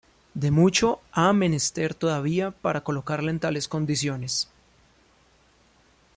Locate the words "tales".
3.39-3.67